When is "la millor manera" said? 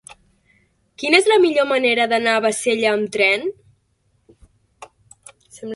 1.31-2.07